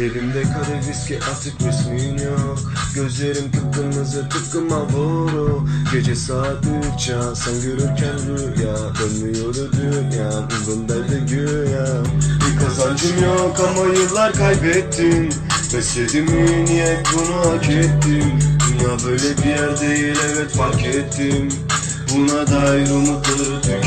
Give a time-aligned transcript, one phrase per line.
[0.00, 2.58] Elimde kare viski artık resmin yok.
[2.94, 5.66] Gözlerim kıpkırmızı tıpkı Marlboro.
[5.92, 8.76] Gece saat üç ya sen görürken rüya.
[9.00, 11.86] Dönmüyor dünya umrumdaydı güya.
[12.40, 15.28] Bir kazancım yok ama yıllar kaybettim.
[15.74, 18.38] Besledim iyi niyet bunu hak ettim.
[18.68, 21.48] Dünya böyle bir yer değil evet fark ettim.
[22.14, 23.79] Buna dair umutları tüket